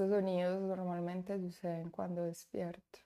[0.00, 2.98] Estos sonidos normalmente suceden cuando despierto.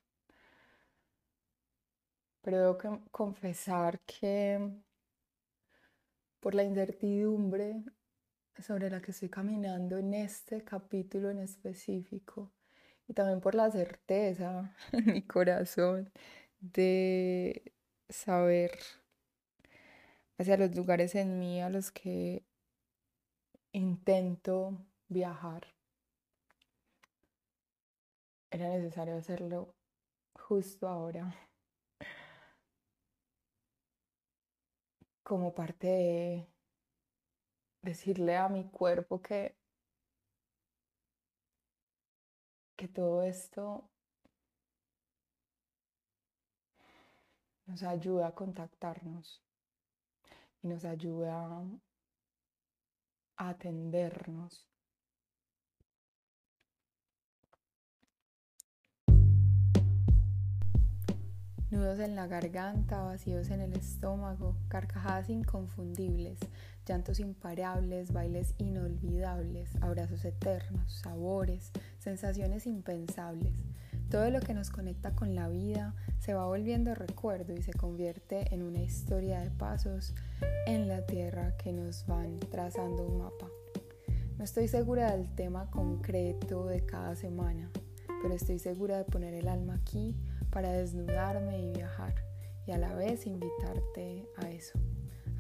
[2.43, 4.71] Pero debo que confesar que
[6.45, 7.83] por la incertidumbre
[8.59, 12.53] sobre la que estoy caminando en este capítulo en específico
[13.09, 16.13] y también por la certeza en mi corazón
[16.61, 17.73] de
[18.11, 18.73] saber
[20.37, 22.45] hacia los lugares en mí a los que
[23.73, 24.77] intento
[25.09, 25.69] viajar.
[28.51, 29.75] Era necesario hacerlo
[30.35, 31.35] justo ahora.
[35.25, 36.47] Como parte de
[37.83, 39.57] decirle a mi cuerpo que,
[42.77, 43.91] que todo esto
[47.67, 49.43] nos ayuda a contactarnos
[50.63, 51.65] y nos ayuda
[53.37, 54.74] a atendernos.
[61.75, 66.39] Nudos en la garganta, vacíos en el estómago, carcajadas inconfundibles,
[66.87, 73.55] llantos imparables, bailes inolvidables, abrazos eternos, sabores, sensaciones impensables.
[74.09, 78.55] Todo lo que nos conecta con la vida se va volviendo recuerdo y se convierte
[78.55, 80.15] en una historia de pasos
[80.69, 83.49] en la tierra que nos van trazando un mapa.
[84.39, 87.69] No estoy segura del tema concreto de cada semana,
[88.23, 90.15] pero estoy segura de poner el alma aquí
[90.55, 92.15] para desnudarme y viajar
[92.65, 94.79] y a la vez invitarte a eso,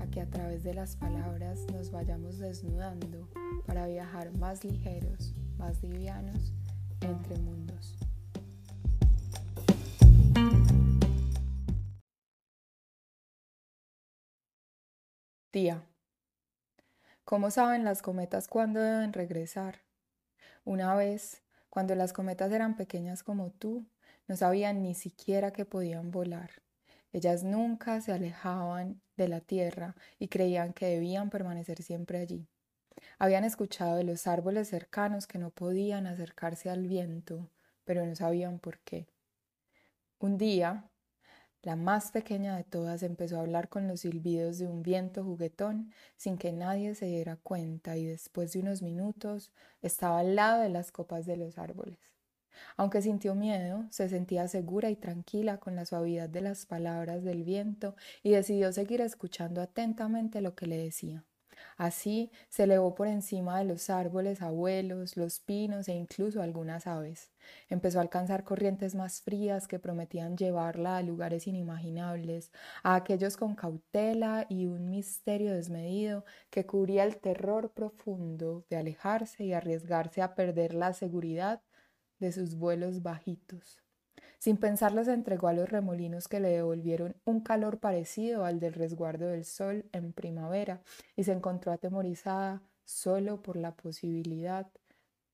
[0.00, 3.30] a que a través de las palabras nos vayamos desnudando
[3.64, 6.52] para viajar más ligeros, más livianos
[7.00, 7.96] entre mundos.
[15.52, 15.86] Tía,
[17.24, 19.82] ¿cómo saben las cometas cuándo deben regresar?
[20.64, 23.86] Una vez, cuando las cometas eran pequeñas como tú,
[24.28, 26.50] no sabían ni siquiera que podían volar.
[27.12, 32.48] Ellas nunca se alejaban de la tierra y creían que debían permanecer siempre allí.
[33.18, 37.50] Habían escuchado de los árboles cercanos que no podían acercarse al viento,
[37.84, 39.06] pero no sabían por qué.
[40.18, 40.90] Un día,
[41.62, 45.92] la más pequeña de todas empezó a hablar con los silbidos de un viento juguetón
[46.16, 49.52] sin que nadie se diera cuenta y después de unos minutos
[49.82, 52.13] estaba al lado de las copas de los árboles.
[52.76, 57.44] Aunque sintió miedo, se sentía segura y tranquila con la suavidad de las palabras del
[57.44, 61.24] viento y decidió seguir escuchando atentamente lo que le decía.
[61.76, 67.30] Así se elevó por encima de los árboles abuelos, los pinos e incluso algunas aves.
[67.68, 73.54] Empezó a alcanzar corrientes más frías que prometían llevarla a lugares inimaginables, a aquellos con
[73.54, 80.34] cautela y un misterio desmedido que cubría el terror profundo de alejarse y arriesgarse a
[80.34, 81.62] perder la seguridad
[82.18, 83.82] de sus vuelos bajitos.
[84.38, 88.74] Sin pensarlo se entregó a los remolinos que le devolvieron un calor parecido al del
[88.74, 90.82] resguardo del sol en primavera
[91.16, 94.66] y se encontró atemorizada solo por la posibilidad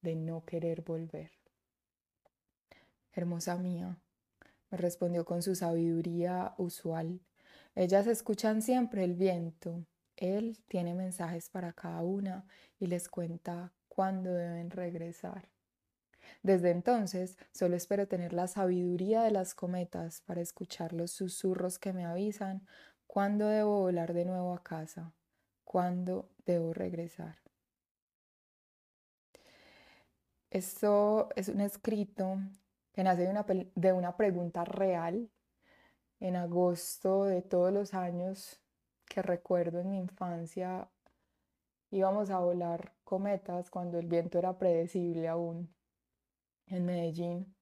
[0.02, 1.32] de no querer volver.
[3.12, 3.98] Hermosa mía,
[4.70, 7.20] me respondió con su sabiduría usual.
[7.74, 9.84] Ellas escuchan siempre el viento.
[10.16, 12.46] Él tiene mensajes para cada una
[12.78, 15.48] y les cuenta cuándo deben regresar.
[16.42, 21.92] Desde entonces solo espero tener la sabiduría de las cometas para escuchar los susurros que
[21.92, 22.66] me avisan
[23.06, 25.12] cuándo debo volar de nuevo a casa,
[25.64, 27.36] cuándo debo regresar.
[30.50, 32.38] Esto es un escrito
[32.92, 35.30] que nace de una, de una pregunta real
[36.18, 38.60] en agosto de todos los años
[39.06, 40.88] que recuerdo en mi infancia
[41.90, 45.74] íbamos a volar cometas cuando el viento era predecible aún
[46.70, 47.54] en Medellín.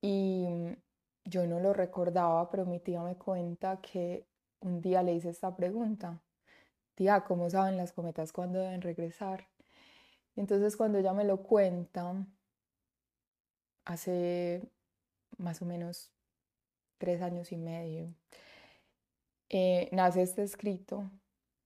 [0.00, 0.76] Y mm,
[1.24, 4.26] yo no lo recordaba, pero mi tía me cuenta que
[4.60, 6.22] un día le hice esta pregunta.
[6.94, 9.48] Tía, ¿cómo saben las cometas cuándo deben regresar?
[10.36, 12.26] Entonces cuando ella me lo cuenta,
[13.84, 14.62] hace
[15.38, 16.12] más o menos
[16.98, 18.14] tres años y medio,
[19.48, 21.10] eh, nace este escrito,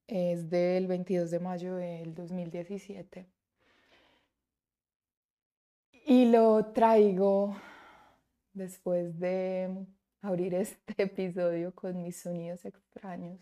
[0.07, 3.27] es del 22 de mayo del 2017.
[6.07, 7.57] Y lo traigo
[8.53, 9.87] después de
[10.21, 13.41] abrir este episodio con mis sonidos extraños,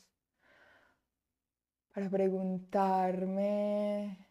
[1.93, 4.29] para preguntarme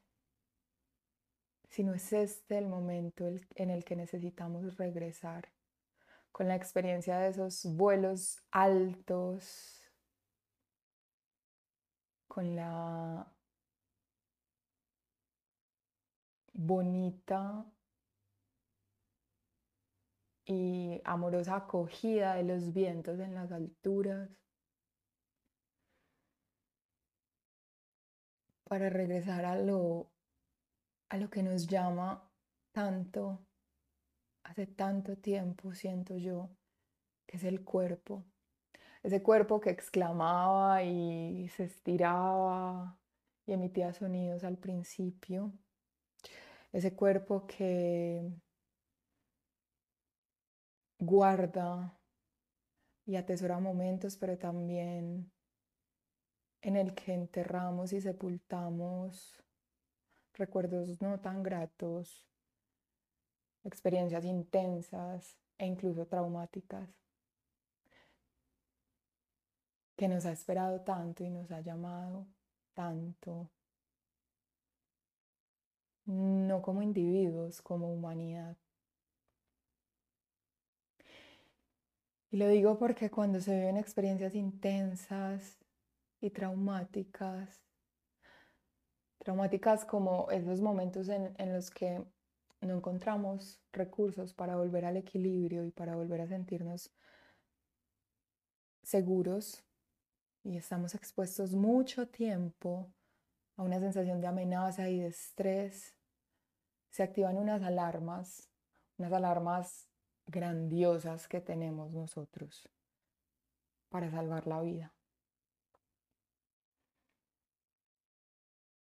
[1.71, 5.49] si no es este el momento en el que necesitamos regresar
[6.31, 9.83] con la experiencia de esos vuelos altos,
[12.29, 13.29] con la
[16.53, 17.65] bonita
[20.45, 24.29] y amorosa acogida de los vientos en las alturas,
[28.71, 30.11] para regresar a lo,
[31.09, 32.31] a lo que nos llama
[32.71, 33.45] tanto,
[34.43, 36.49] hace tanto tiempo, siento yo,
[37.27, 38.23] que es el cuerpo.
[39.03, 42.97] Ese cuerpo que exclamaba y se estiraba
[43.45, 45.51] y emitía sonidos al principio.
[46.71, 48.31] Ese cuerpo que
[51.01, 51.99] guarda
[53.05, 55.31] y atesora momentos, pero también
[56.61, 59.43] en el que enterramos y sepultamos
[60.35, 62.29] recuerdos no tan gratos,
[63.63, 66.87] experiencias intensas e incluso traumáticas,
[69.95, 72.27] que nos ha esperado tanto y nos ha llamado
[72.75, 73.49] tanto,
[76.05, 78.60] no como individuos, como humanidad.
[82.31, 85.59] Y lo digo porque cuando se viven experiencias intensas
[86.21, 87.61] y traumáticas,
[89.17, 92.01] traumáticas como esos momentos en, los que
[92.61, 96.93] no encontramos recursos para volver al equilibrio y para volver a sentirnos
[98.81, 99.65] seguros
[100.45, 102.93] y estamos expuestos mucho tiempo
[103.57, 105.97] a una sensación de amenaza y de estrés,
[106.91, 108.49] se activan unas alarmas,
[108.97, 109.90] unas alarmas
[110.31, 112.67] grandiosas que tenemos nosotros
[113.89, 114.93] para salvar la vida.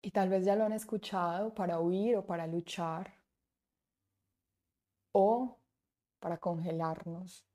[0.01, 3.17] Y tal vez ya lo han escuchado para huir o para luchar
[5.11, 5.57] o
[6.19, 7.45] para congelarnos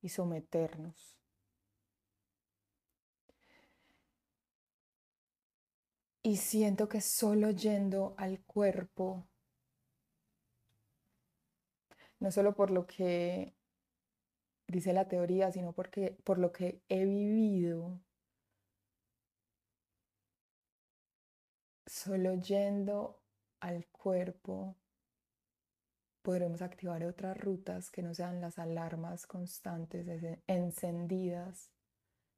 [0.00, 1.18] y someternos.
[6.22, 9.27] Y siento que solo yendo al cuerpo
[12.20, 13.54] no solo por lo que
[14.66, 18.00] dice la teoría, sino porque, por lo que he vivido,
[21.86, 23.22] solo yendo
[23.60, 24.76] al cuerpo
[26.22, 30.06] podremos activar otras rutas que no sean las alarmas constantes
[30.46, 31.72] encendidas,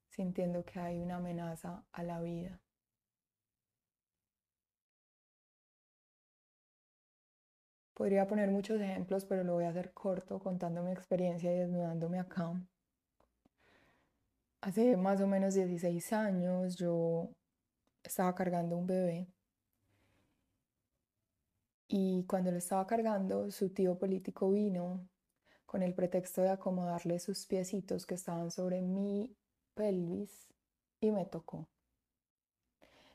[0.09, 2.61] sintiendo que hay una amenaza a la vida.
[8.01, 12.19] Podría poner muchos ejemplos, pero lo voy a hacer corto contando mi experiencia y desnudándome
[12.19, 12.59] acá.
[14.63, 17.29] Hace más o menos 16 años yo
[18.03, 19.29] estaba cargando un bebé
[21.89, 25.07] y cuando lo estaba cargando su tío político vino
[25.67, 29.37] con el pretexto de acomodarle sus piecitos que estaban sobre mi
[29.75, 30.49] pelvis
[31.03, 31.69] y me tocó.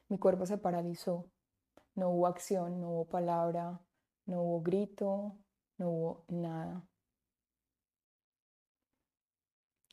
[0.09, 1.25] Mi cuerpo se paralizó,
[1.95, 3.81] no hubo acción, no hubo palabra,
[4.25, 5.37] no hubo grito,
[5.77, 6.87] no hubo nada.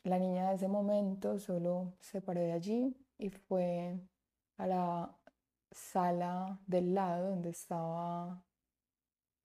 [0.03, 3.99] La niña de ese momento solo se paró de allí y fue
[4.57, 5.17] a la
[5.71, 8.43] sala del lado donde estaba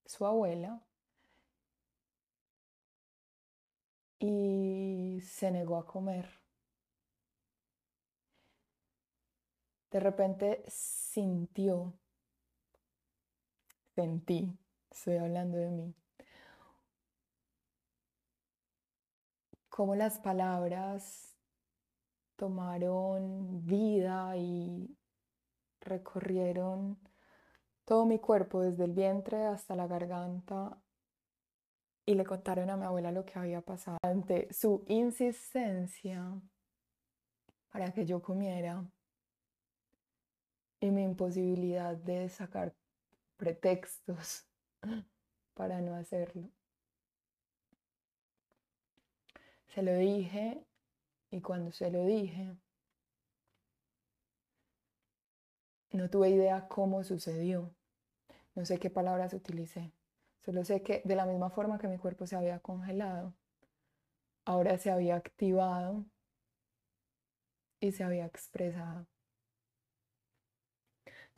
[0.04, 0.83] su abuela
[4.18, 6.28] y se negó a comer.
[9.90, 11.95] De repente sintió,
[13.95, 14.59] sentí
[14.90, 15.95] estoy hablando de mí.
[19.68, 21.37] Cómo las palabras
[22.37, 24.97] tomaron vida y
[25.80, 26.99] recorrieron
[27.85, 30.78] todo mi cuerpo, desde el vientre hasta la garganta,
[32.04, 33.99] y le contaron a mi abuela lo que había pasado.
[34.02, 36.40] Ante su insistencia
[37.71, 38.85] para que yo comiera
[40.80, 42.75] y mi imposibilidad de sacar
[43.37, 44.48] pretextos
[45.54, 46.49] para no hacerlo.
[49.68, 50.64] Se lo dije
[51.30, 52.56] y cuando se lo dije,
[55.92, 57.75] no tuve idea cómo sucedió.
[58.54, 59.92] No sé qué palabras utilicé.
[60.44, 63.35] Solo sé que de la misma forma que mi cuerpo se había congelado,
[64.44, 66.06] ahora se había activado
[67.80, 69.06] y se había expresado.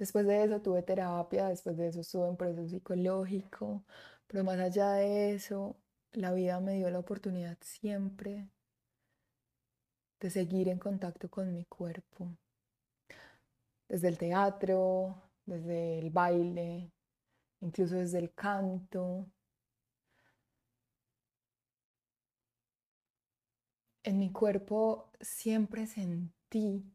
[0.00, 3.84] Después de eso tuve terapia, después de eso estuve en proceso psicológico,
[4.26, 5.76] pero más allá de eso,
[6.12, 8.48] la vida me dio la oportunidad siempre
[10.18, 12.34] de seguir en contacto con mi cuerpo,
[13.90, 16.90] desde el teatro, desde el baile,
[17.60, 19.26] incluso desde el canto.
[24.02, 26.90] En mi cuerpo siempre sentí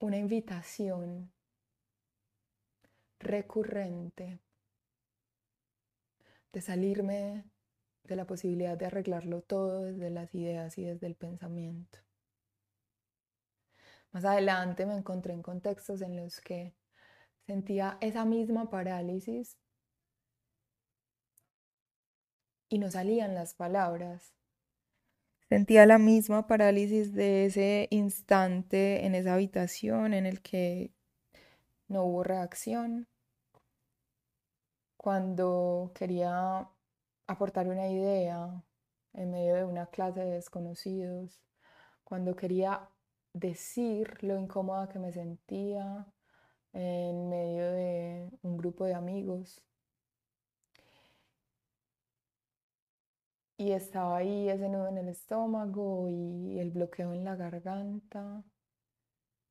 [0.00, 1.30] una invitación
[3.18, 4.40] recurrente
[6.52, 7.44] de salirme
[8.04, 11.98] de la posibilidad de arreglarlo todo desde las ideas y desde el pensamiento.
[14.10, 16.74] Más adelante me encontré en contextos en los que
[17.46, 19.58] sentía esa misma parálisis
[22.70, 24.32] y no salían las palabras.
[25.50, 30.92] Sentía la misma parálisis de ese instante en esa habitación en el que
[31.88, 33.08] no hubo reacción.
[34.96, 36.68] Cuando quería
[37.26, 38.62] aportar una idea
[39.12, 41.42] en medio de una clase de desconocidos,
[42.04, 42.88] cuando quería
[43.32, 46.06] decir lo incómoda que me sentía
[46.72, 49.64] en medio de un grupo de amigos.
[53.60, 58.42] Y estaba ahí ese nudo en el estómago y el bloqueo en la garganta.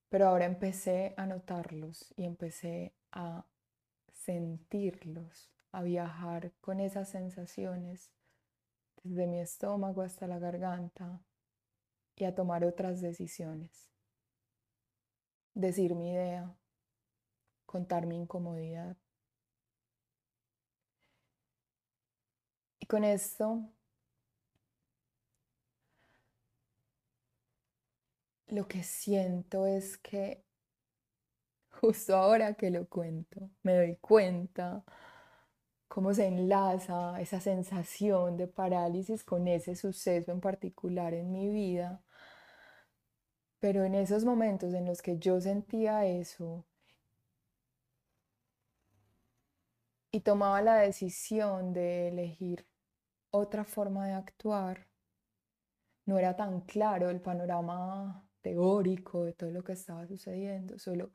[0.10, 3.46] Pero ahora empecé a notarlos y empecé a
[4.12, 8.12] sentirlos, a viajar con esas sensaciones
[9.04, 11.22] desde mi estómago hasta la garganta
[12.16, 13.92] y a tomar otras decisiones.
[15.54, 16.51] Decir mi idea,
[17.68, 18.98] contar mi incomodidad.
[22.80, 23.70] Y con esto
[28.50, 30.44] lo que siento es que
[31.82, 34.84] justo ahora que lo cuento, me doy cuenta
[35.88, 42.03] cómo se enlaza esa sensación de parálisis con ese suceso en particular en mi vida.
[43.60, 46.65] Pero en esos momentos en los que yo sentía eso
[50.12, 52.68] y tomaba la decisión de elegir
[53.32, 54.88] otra forma de actuar,
[56.06, 61.12] no era tan claro el panorama teórico de todo lo que estaba sucediendo, solo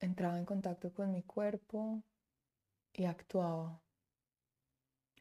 [0.00, 2.02] entraba en contacto con mi cuerpo
[2.92, 3.82] y actuaba.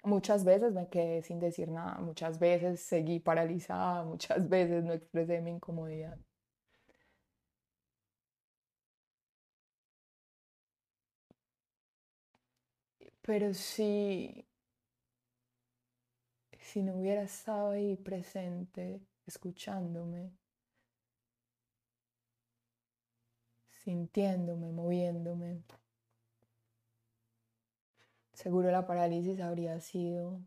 [0.04, 5.40] Muchas veces me quedé sin decir nada, muchas veces seguí paralizada, muchas veces no expresé
[5.42, 6.18] mi incomodidad.
[13.22, 14.46] Pero si,
[16.60, 20.32] si no hubiera estado ahí presente, escuchándome,
[23.90, 25.64] sintiéndome, moviéndome.
[28.34, 30.42] Seguro la parálisis habría sido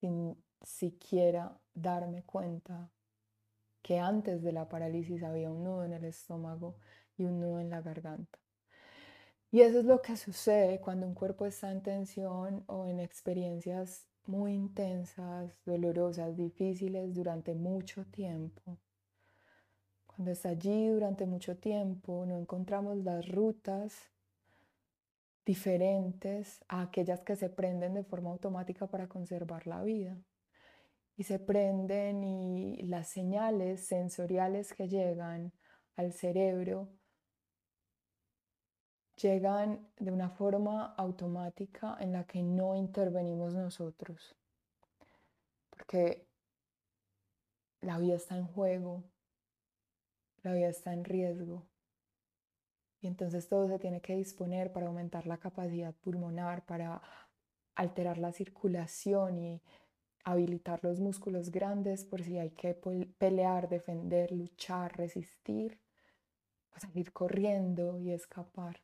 [0.00, 2.88] sin siquiera darme cuenta
[3.82, 6.76] que antes de la parálisis había un nudo en el estómago
[7.18, 8.38] y un nudo en la garganta.
[9.50, 14.06] Y eso es lo que sucede cuando un cuerpo está en tensión o en experiencias
[14.24, 18.78] muy intensas, dolorosas, difíciles durante mucho tiempo.
[20.14, 24.12] Cuando está allí durante mucho tiempo, no encontramos las rutas
[25.44, 30.16] diferentes a aquellas que se prenden de forma automática para conservar la vida.
[31.16, 35.52] Y se prenden y las señales sensoriales que llegan
[35.96, 36.88] al cerebro
[39.16, 44.36] llegan de una forma automática en la que no intervenimos nosotros.
[45.70, 46.28] Porque
[47.80, 49.02] la vida está en juego,
[50.44, 51.66] la vida está en riesgo.
[53.00, 57.02] Y entonces todo se tiene que disponer para aumentar la capacidad pulmonar, para
[57.74, 59.62] alterar la circulación y
[60.22, 62.74] habilitar los músculos grandes por si hay que
[63.18, 65.80] pelear, defender, luchar, resistir,
[66.74, 68.80] o salir corriendo y escapar.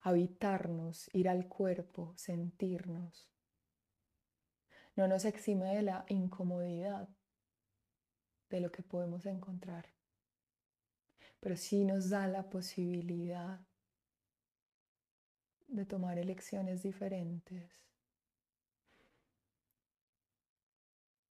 [0.00, 3.28] Habitarnos, ir al cuerpo, sentirnos.
[4.96, 7.08] No nos exime de la incomodidad,
[8.50, 9.86] de lo que podemos encontrar.
[11.40, 13.60] Pero sí nos da la posibilidad
[15.68, 17.70] de tomar elecciones diferentes.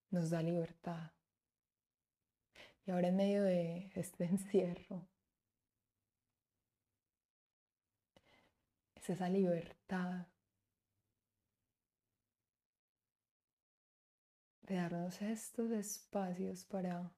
[0.10, 1.12] Nos da libertad.
[2.86, 5.08] Y ahora en medio de este encierro,
[8.96, 10.27] es esa libertad
[14.63, 17.12] de darnos estos espacios para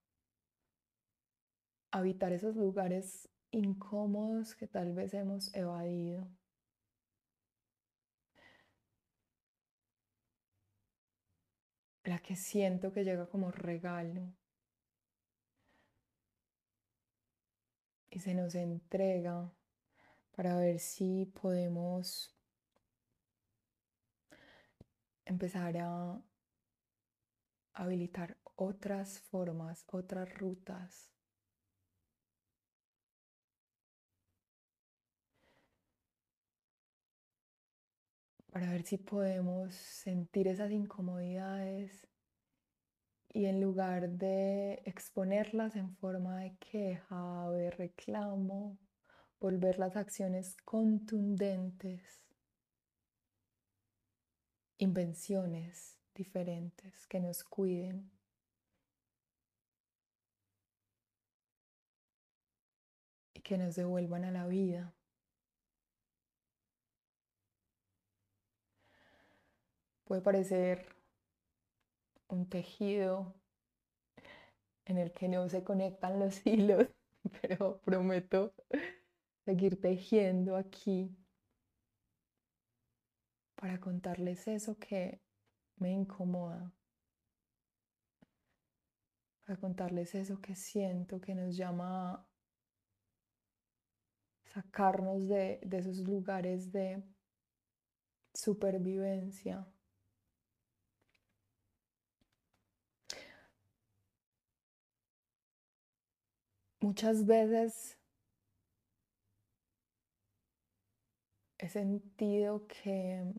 [1.92, 6.28] habitar esos lugares incómodos que tal vez hemos evadido.
[12.06, 14.32] la que siento que llega como regalo
[18.12, 19.52] y se nos entrega
[20.36, 22.34] para ver si podemos
[25.26, 26.22] empezar a
[27.76, 31.12] habilitar otras formas, otras rutas.
[38.52, 42.08] Para ver si podemos sentir esas incomodidades
[43.34, 48.78] y en lugar de exponerlas en forma de queja o de reclamo,
[49.42, 52.24] volver las acciones contundentes,
[54.78, 58.12] invenciones diferentes que nos cuiden.
[63.34, 64.94] y que nos devuelvan a la vida.
[70.06, 70.88] Puede parecer
[72.30, 73.34] un tejido
[74.86, 76.88] en el que no se conectan los hilos,
[77.42, 78.54] pero prometo
[79.44, 81.16] seguir tejiendo aquí
[83.56, 85.25] para contarles eso que
[85.78, 86.72] me incomoda,
[89.60, 92.28] contarles eso que siento que nos llama a
[94.54, 97.04] sacarnos de, de esos lugares de
[98.34, 99.68] supervivencia.
[106.82, 107.98] Muchas veces
[111.58, 113.34] he sentido que,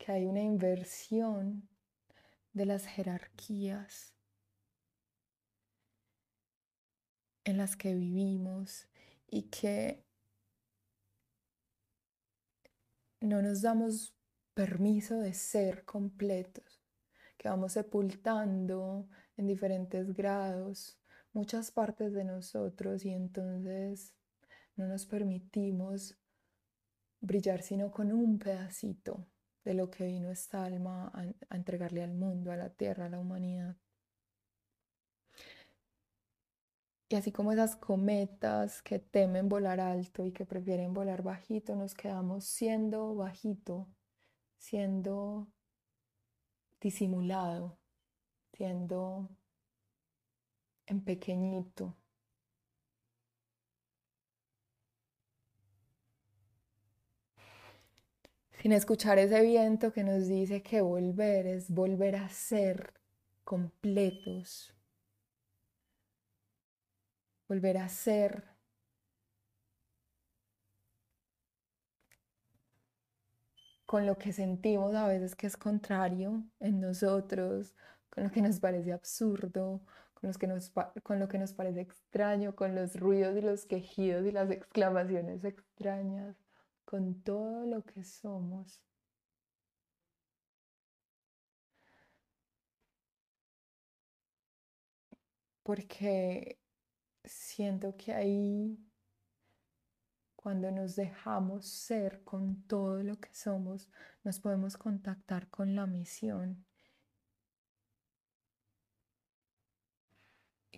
[0.00, 1.68] que hay una inversión
[2.54, 4.14] de las jerarquías
[7.44, 8.88] en las que vivimos
[9.28, 10.06] y que
[13.20, 14.16] no nos damos
[14.54, 16.82] permiso de ser completos,
[17.36, 20.98] que vamos sepultando en diferentes grados
[21.34, 24.14] muchas partes de nosotros y entonces
[24.76, 26.16] no nos permitimos
[27.20, 29.26] brillar sino con un pedacito
[29.64, 33.18] de lo que vino esta alma a, entregarle al mundo, a la tierra, a la
[33.18, 33.76] humanidad.
[37.08, 41.94] Y así como esas cometas que temen volar alto y que prefieren volar bajito, nos
[41.94, 43.88] quedamos siendo bajito,
[44.58, 45.48] siendo
[46.80, 47.78] disimulado,
[48.52, 49.28] siendo
[50.86, 51.99] en pequeñito.
[58.60, 62.92] Sin escuchar ese viento que nos dice que volver es volver a ser
[63.42, 64.74] completos,
[67.48, 68.44] volver a ser
[73.86, 77.74] con lo que sentimos a veces que es contrario en nosotros,
[78.10, 79.80] con lo que nos parece absurdo,
[80.12, 80.30] con,
[81.02, 85.44] con lo que nos parece extraño, con los ruidos y los quejidos y las exclamaciones
[85.44, 86.36] extrañas,
[86.90, 88.82] con todo lo que somos.
[95.62, 96.58] Porque
[97.24, 98.76] siento que ahí,
[100.34, 103.88] cuando nos dejamos ser con todo lo que somos,
[104.24, 106.66] nos podemos contactar con la misión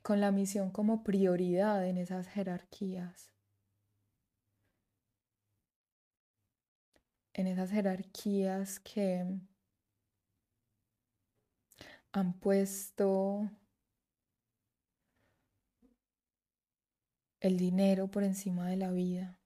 [0.03, 3.33] con la misión como prioridad en esas jerarquías.
[7.35, 9.25] En esas jerarquías que
[12.13, 13.51] han puesto
[17.41, 19.41] el dinero por encima de la vida,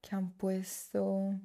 [0.00, 1.40] que han puesto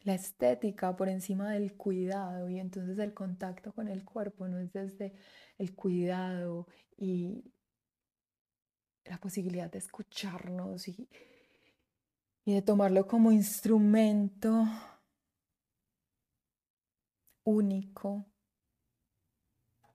[0.00, 4.72] la estética por encima del cuidado y entonces el contacto con el cuerpo no es
[4.72, 5.14] desde
[5.58, 6.66] el cuidado
[6.96, 7.52] y
[9.04, 11.08] la posibilidad de escucharnos y,
[12.44, 14.64] y de tomarlo como instrumento
[17.44, 18.26] único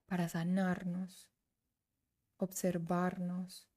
[0.08, 1.30] para sanarnos,
[2.38, 3.70] observarnos.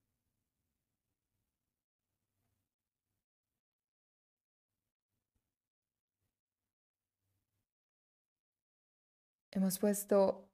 [9.50, 10.48] Hemos puesto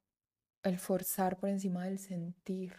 [0.61, 2.75] el forzar por encima del sentir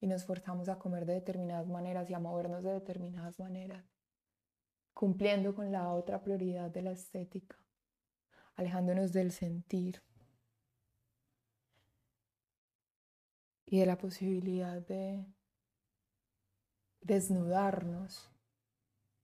[0.00, 3.97] y nos forzamos a comer de determinadas maneras y a movernos de determinadas maneras,
[4.98, 7.56] cumpliendo con la otra prioridad de la estética,
[8.56, 10.02] alejándonos del sentir
[13.64, 15.24] y de la posibilidad de
[17.00, 18.28] desnudarnos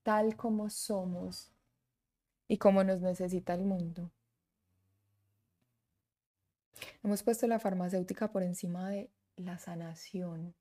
[0.01, 1.51] tal como somos
[2.47, 4.13] y como nos necesita el mundo.
[7.03, 10.55] Hemos puesto la farmacéutica por encima de la sanación,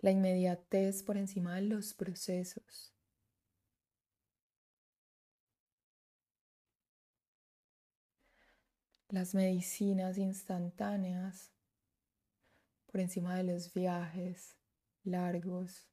[0.00, 2.93] la inmediatez por encima de los procesos.
[9.14, 11.52] Las medicinas instantáneas
[12.90, 14.56] por encima de los viajes
[15.04, 15.88] largos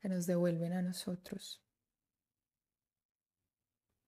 [0.00, 1.60] que nos devuelven a nosotros.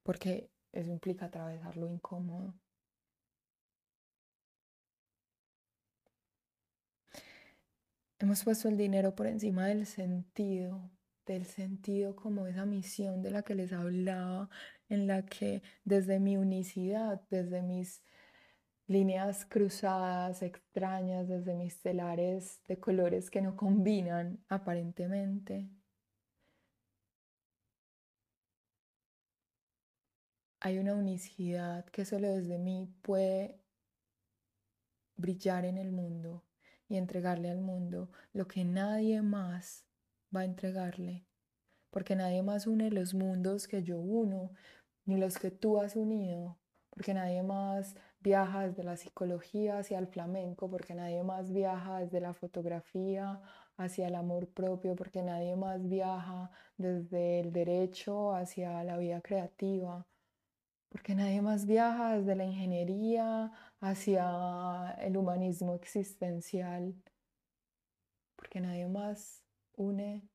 [0.05, 2.55] Porque eso implica atravesar lo incómodo.
[8.20, 10.88] Hemos puesto el dinero por encima del sentido,
[11.27, 14.48] del sentido como esa misión de la que les hablaba,
[14.88, 18.03] en la que desde mi unicidad, desde mis
[18.87, 25.68] líneas cruzadas extrañas, desde mis telares de colores que no combinan aparentemente,
[30.61, 33.61] hay una unicidad que solo desde mí puede
[35.16, 36.44] brillar en el mundo
[36.88, 39.85] y entregarle al mundo lo que nadie más
[40.35, 41.27] va a entregarle,
[41.90, 44.53] porque nadie más une los mundos que yo uno,
[45.09, 46.59] ni los que tú has unido,
[46.90, 52.21] porque nadie más viaja desde la psicología hacia el flamenco, porque nadie más viaja desde
[52.21, 53.40] la fotografía
[53.79, 60.07] hacia el amor propio, porque nadie más viaja desde el derecho hacia la vida creativa,
[60.90, 66.94] porque nadie más viaja desde la ingeniería hacia el humanismo existencial,
[68.37, 69.42] porque nadie más
[69.75, 70.29] une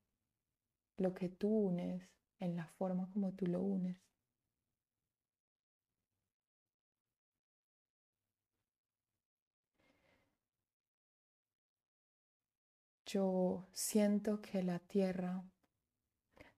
[0.98, 2.10] lo que tú unes
[2.40, 4.13] en la forma como tú lo unes.
[13.14, 15.44] Yo siento que la tierra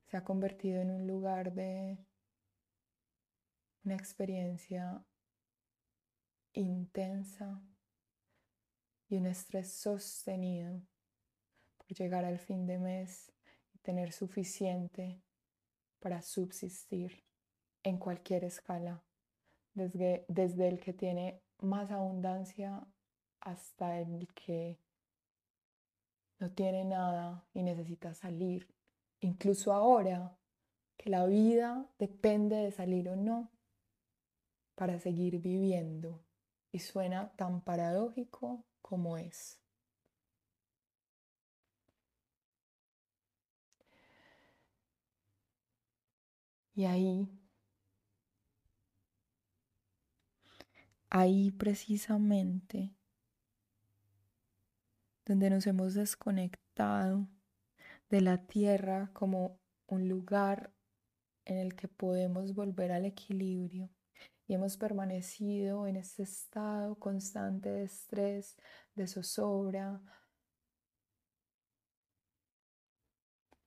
[0.05, 1.97] se ha convertido en un lugar de
[3.83, 5.03] una experiencia
[6.53, 7.61] intensa
[9.09, 10.81] y un estrés sostenido
[11.77, 13.33] por llegar al fin de mes
[13.73, 15.21] y tener suficiente
[15.99, 17.25] para subsistir
[17.83, 19.03] en cualquier escala,
[19.73, 22.87] desde, desde el que tiene más abundancia
[23.41, 24.84] hasta el que
[26.39, 28.67] no tiene nada y necesita salir.
[29.19, 30.37] Incluso ahora
[30.97, 33.51] que la vida depende de salir o no,
[34.75, 36.23] para seguir viviendo
[36.71, 39.61] y suena tan paradójico como es.
[46.75, 47.29] Y ahí,
[51.09, 52.93] ahí precisamente,
[55.25, 57.27] donde nos hemos desconectado
[58.09, 60.71] de la tierra como un lugar
[61.45, 63.89] en el que podemos volver al equilibrio,
[64.47, 68.55] y hemos permanecido en este estado constante de estrés,
[68.93, 70.01] de zozobra,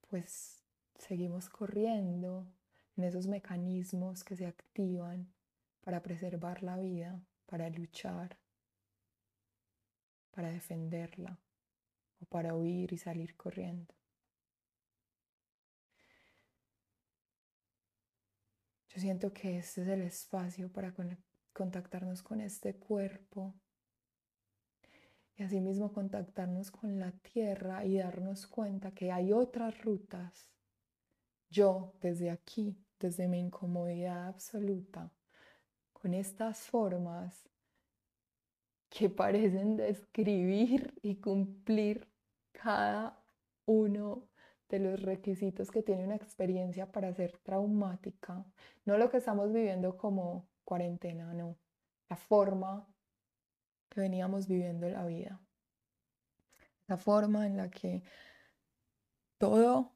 [0.09, 0.63] pues
[0.97, 2.47] seguimos corriendo
[2.95, 5.33] en esos mecanismos que se activan
[5.81, 8.37] para preservar la vida, para luchar,
[10.31, 11.39] para defenderla
[12.19, 13.93] o para huir y salir corriendo.
[18.89, 20.93] Yo siento que este es el espacio para
[21.53, 23.53] contactarnos con este cuerpo
[25.37, 30.49] y asimismo contactarnos con la tierra y darnos cuenta que hay otras rutas.
[31.49, 35.13] Yo desde aquí, desde mi incomodidad absoluta,
[35.93, 37.47] con estas formas
[38.89, 42.08] que parecen describir y cumplir
[42.51, 43.19] cada
[43.65, 44.27] uno
[44.69, 48.45] de los requisitos que tiene una experiencia para ser traumática,
[48.85, 51.57] no lo que estamos viviendo como cuarentena, no,
[52.07, 52.87] la forma
[53.89, 55.41] que veníamos viviendo la vida,
[56.87, 58.03] la forma en la que
[59.39, 59.95] todo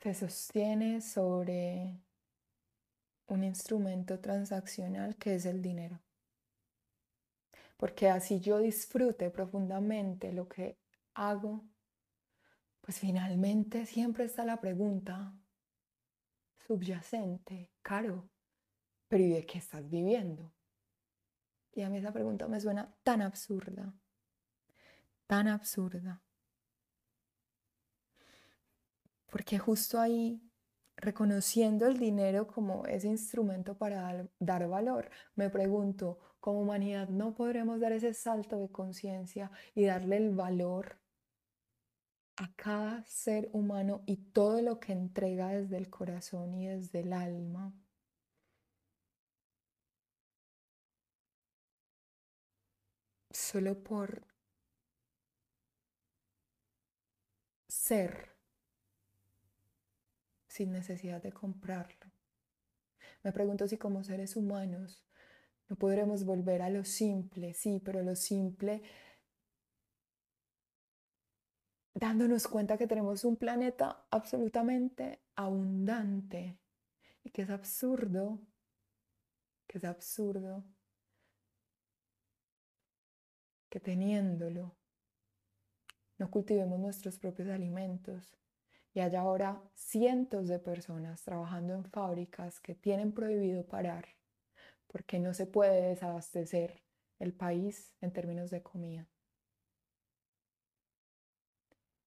[0.00, 2.00] se sostiene sobre
[3.26, 6.05] un instrumento transaccional que es el dinero.
[7.76, 10.78] Porque así yo disfrute profundamente lo que
[11.14, 11.64] hago?
[12.80, 15.34] Pues finalmente siempre está la pregunta
[16.66, 18.28] subyacente, caro,
[19.08, 20.52] pero ¿y de qué estás viviendo?
[21.72, 23.94] Y a mí esa pregunta me suena tan absurda,
[25.26, 26.22] tan absurda.
[29.26, 30.40] Porque justo ahí,
[30.96, 37.80] reconociendo el dinero como ese instrumento para dar, valor, me pregunto, como humanidad no podremos
[37.80, 40.96] dar ese salto de conciencia y darle el valor
[42.36, 47.12] a cada ser humano y todo lo que entrega desde el corazón y desde el
[47.12, 47.72] alma.
[53.32, 54.22] Solo por
[57.66, 58.36] ser
[60.46, 62.12] sin necesidad de comprarlo.
[63.24, 65.05] Me pregunto si como seres humanos
[65.68, 68.82] no podremos volver a lo simple, sí, pero lo simple
[71.94, 76.58] dándonos cuenta que tenemos un planeta absolutamente abundante
[77.24, 78.38] y que es absurdo,
[79.66, 80.64] que es absurdo
[83.70, 84.76] que teniéndolo
[86.18, 88.38] no cultivemos nuestros propios alimentos
[88.94, 94.06] y haya ahora cientos de personas trabajando en fábricas que tienen prohibido parar
[94.96, 96.82] porque no se puede desabastecer
[97.18, 99.06] el país en términos de comida.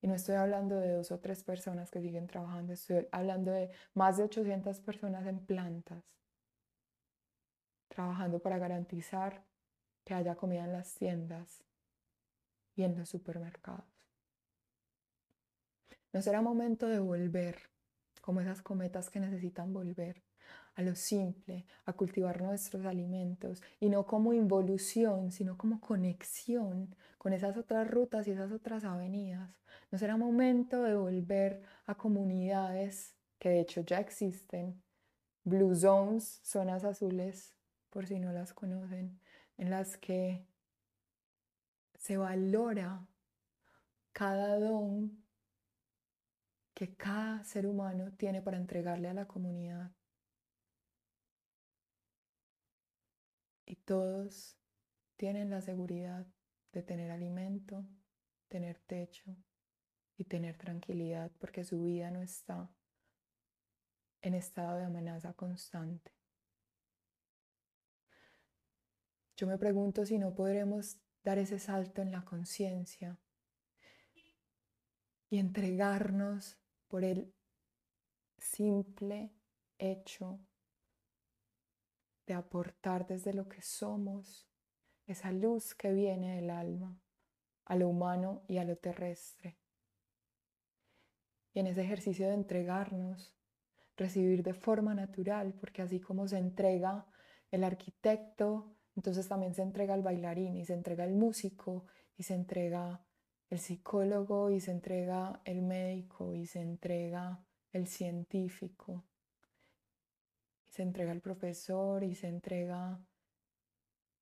[0.01, 3.69] Y no estoy hablando de dos o tres personas que siguen trabajando, estoy hablando de
[3.93, 6.03] más de 800 personas en plantas,
[7.89, 9.45] trabajando para garantizar
[10.03, 11.63] que haya comida en las tiendas
[12.75, 13.85] y en los supermercados.
[16.11, 17.69] ¿No será momento de volver,
[18.19, 20.23] como esas cometas que necesitan volver,
[20.79, 27.33] a lo simple, a cultivar nuestros alimentos y no como involución, sino como conexión con
[27.33, 29.61] esas otras rutas y esas otras avenidas.
[29.91, 34.81] ¿No será momento de volver a comunidades que de hecho ya existen?
[35.43, 37.53] Blue Zones, zonas azules,
[37.89, 39.19] por si no las conocen,
[39.57, 40.47] en las que
[41.97, 43.05] se valora
[44.13, 45.25] cada don
[46.73, 49.91] que cada ser humano tiene para entregarle a la comunidad.
[53.69, 54.57] Y todos
[55.15, 56.25] tienen la seguridad
[56.71, 57.85] de tener alimento,
[58.47, 59.37] tener techo
[60.17, 62.67] y tener tranquilidad porque su vida no está
[64.23, 66.11] en estado de amenaza constante.
[69.37, 73.19] Yo me pregunto si no podremos dar ese salto en la conciencia
[75.29, 77.31] y entregarnos por el
[78.39, 79.31] simple
[79.77, 80.39] hecho
[82.29, 84.47] de aportar desde lo que somos
[85.07, 87.01] esa luz que viene del alma
[87.65, 89.57] a lo humano y a lo terrestre.
[91.55, 93.35] Y en ese ejercicio de entregarnos,
[93.97, 97.07] recibir de forma natural, porque así como se entrega
[97.49, 102.35] el arquitecto, entonces también se entrega el bailarín y se entrega el músico y se
[102.35, 103.03] entrega
[103.49, 109.08] el psicólogo y se entrega el médico y se entrega el científico
[110.69, 112.99] se entrega el profesor y se entrega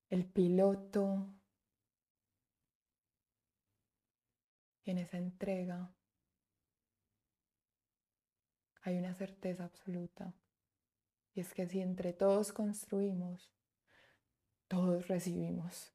[0.08, 1.34] el piloto.
[4.84, 5.94] Y en esa entrega
[8.82, 10.34] hay una certeza absoluta.
[11.34, 13.52] Y es que si entre todos construimos,
[14.66, 15.92] todos recibimos.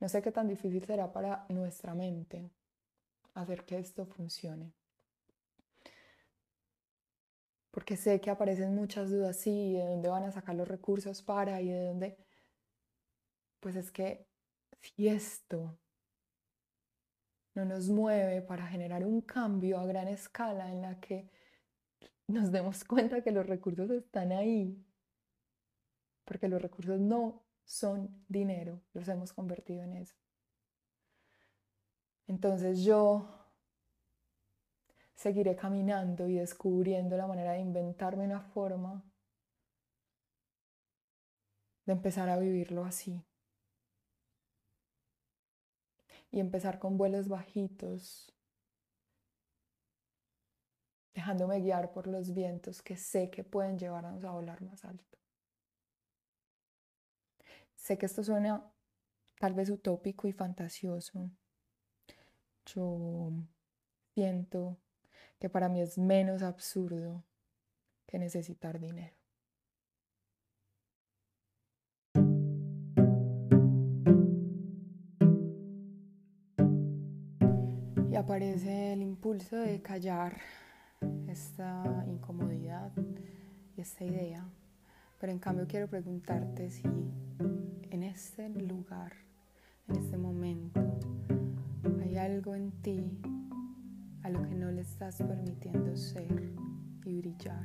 [0.00, 2.50] No sé qué tan difícil será para nuestra mente
[3.34, 4.74] hacer que esto funcione
[7.86, 11.60] porque sé que aparecen muchas dudas, sí, de dónde van a sacar los recursos para
[11.60, 12.16] y de dónde...
[13.60, 14.26] Pues es que
[14.80, 15.78] si esto
[17.54, 21.30] no nos mueve para generar un cambio a gran escala en la que
[22.26, 24.84] nos demos cuenta que los recursos están ahí,
[26.24, 30.16] porque los recursos no son dinero, los hemos convertido en eso.
[32.26, 33.45] Entonces yo
[35.16, 39.02] seguiré caminando y descubriendo la manera de inventarme una forma
[41.86, 43.24] de empezar a vivirlo así.
[46.30, 48.32] Y empezar con vuelos bajitos,
[51.14, 55.18] dejándome guiar por los vientos que sé que pueden llevarnos a volar más alto.
[57.76, 58.70] Sé que esto suena
[59.38, 61.30] tal vez utópico y fantasioso.
[62.66, 63.30] Yo
[64.14, 64.76] siento
[65.38, 67.24] que para mí es menos absurdo
[68.06, 69.14] que necesitar dinero.
[78.10, 80.40] Y aparece el impulso de callar
[81.28, 82.90] esta incomodidad
[83.76, 84.48] y esta idea.
[85.18, 86.82] Pero en cambio quiero preguntarte si
[87.90, 89.12] en este lugar,
[89.88, 90.80] en este momento,
[92.02, 93.20] hay algo en ti
[94.26, 96.52] a lo que no le estás permitiendo ser
[97.04, 97.64] y brillar.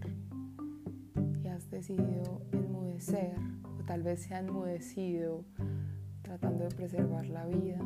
[1.43, 3.33] Y has decidido enmudecer,
[3.79, 5.43] o tal vez se ha enmudecido
[6.21, 7.79] tratando de preservar la vida.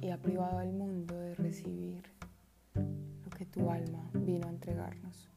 [0.00, 2.02] Y ha privado al mundo de recibir
[2.74, 5.27] lo que tu alma vino a entregarnos.